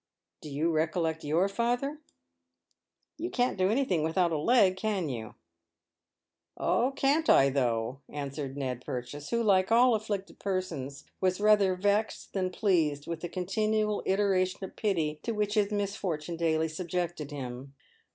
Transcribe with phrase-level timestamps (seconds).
[0.41, 2.01] Do you recollect your father?"
[3.19, 5.35] "You can't do any thing without a leg, can you?"
[6.57, 9.93] e2 52 PAVED WITH GOLD." Oh, can't I though!" answered Ned Purchase, who, like all
[9.93, 15.53] afflicted persons, was rather vexed than pleased with the continual iteration of pity to which
[15.53, 17.75] his misfortune daily subjected him.